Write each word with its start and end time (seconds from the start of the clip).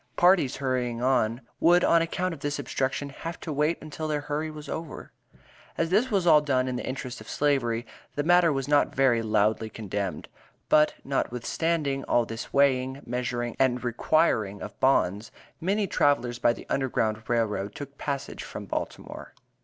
Parties 0.15 0.55
hurrying 0.55 0.99
on 1.03 1.41
would 1.59 1.83
on 1.83 2.01
account 2.01 2.33
of 2.33 2.39
this 2.39 2.57
obstruction 2.57 3.09
"have 3.09 3.39
to 3.41 3.53
wait 3.53 3.77
until 3.83 4.07
their 4.07 4.21
hurry 4.21 4.49
was 4.49 4.67
over." 4.67 5.11
As 5.77 5.91
this 5.91 6.09
was 6.09 6.25
all 6.25 6.41
done 6.41 6.67
in 6.67 6.75
the 6.75 6.83
interest 6.87 7.21
of 7.21 7.29
Slavery, 7.29 7.85
the 8.15 8.23
matter 8.23 8.51
was 8.51 8.67
not 8.67 8.95
very 8.95 9.21
loudly 9.21 9.69
condemned. 9.69 10.27
But, 10.69 10.95
notwithstanding 11.03 12.03
all 12.05 12.25
this 12.25 12.51
weighing, 12.51 13.01
measuring 13.05 13.55
and 13.59 13.83
requiring 13.83 14.59
of 14.63 14.79
bonds, 14.79 15.31
many 15.59 15.85
travelers 15.85 16.39
by 16.39 16.53
the 16.53 16.65
Underground 16.67 17.21
Rail 17.29 17.45
Road 17.45 17.75
took 17.75 17.99
passage 17.99 18.41
from 18.43 18.65
Baltimore. 18.65 19.35